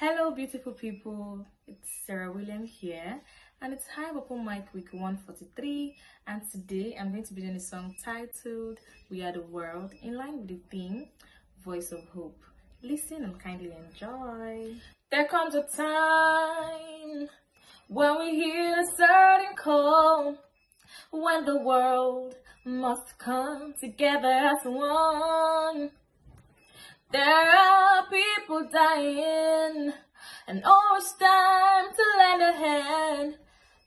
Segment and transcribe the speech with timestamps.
[0.00, 1.44] Hello, beautiful people.
[1.66, 3.20] It's Sarah William here,
[3.60, 5.96] and it's Hive Open Mic Week 143.
[6.28, 8.78] And today I'm going to be doing a song titled
[9.10, 11.08] We Are the World in line with the theme
[11.64, 12.40] Voice of Hope.
[12.80, 14.76] Listen and kindly enjoy.
[15.10, 17.28] There comes a time
[17.88, 20.36] when we hear a certain call,
[21.10, 25.90] when the world must come together as one.
[27.10, 27.50] There
[28.64, 29.92] dying,
[30.46, 33.36] and oh, it's time to lend a hand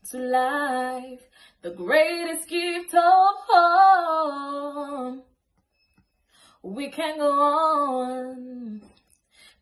[0.09, 1.21] to life,
[1.61, 5.25] the greatest gift of all.
[6.63, 8.81] We can go on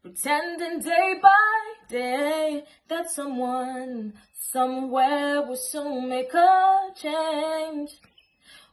[0.02, 7.92] pretending day by day that someone somewhere will soon make a change.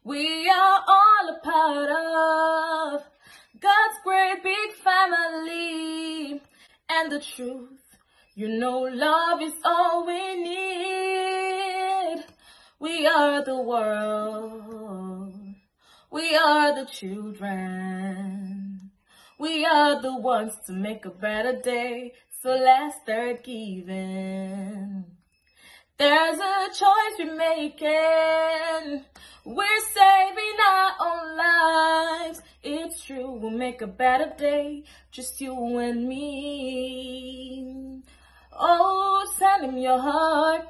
[0.04, 3.05] We are all a part of
[6.98, 7.82] and the truth.
[8.34, 12.24] You know love is all we need.
[12.78, 15.34] We are the world.
[16.10, 18.90] We are the children.
[19.38, 22.14] We are the ones to make a better day.
[22.42, 25.04] So let's start giving.
[25.98, 29.04] There's a choice we're making.
[29.44, 29.82] We're
[33.36, 34.84] We'll make a better day.
[35.10, 38.02] Just you and me.
[38.52, 40.66] Oh, send him your heart.